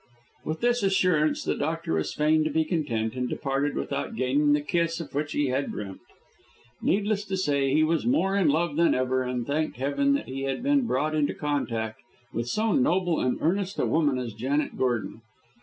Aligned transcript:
With 0.43 0.61
this 0.61 0.81
assurance 0.81 1.43
the 1.43 1.53
doctor 1.53 1.93
was 1.93 2.15
fain 2.15 2.43
to 2.45 2.49
be 2.49 2.65
content, 2.65 3.13
and 3.13 3.29
departed 3.29 3.75
without 3.75 4.15
gaining 4.15 4.53
the 4.53 4.61
kiss 4.61 4.99
of 4.99 5.13
which 5.13 5.33
he 5.33 5.49
had 5.49 5.69
dreamt. 5.71 5.99
Needless 6.81 7.23
to 7.25 7.37
say, 7.37 7.71
he 7.71 7.83
was 7.83 8.03
more 8.03 8.35
in 8.35 8.47
love 8.49 8.77
than 8.77 8.95
ever, 8.95 9.21
and 9.21 9.45
thanked 9.45 9.77
Heaven 9.77 10.13
that 10.13 10.27
he 10.27 10.41
had 10.41 10.63
been 10.63 10.87
brought 10.87 11.13
into 11.13 11.35
contact 11.35 12.01
with 12.33 12.47
so 12.47 12.71
noble 12.73 13.19
and 13.19 13.37
earnest 13.41 13.77
a 13.77 13.85
woman 13.85 14.17
as 14.17 14.33
Janet 14.33 14.75
Gordon. 14.75 15.21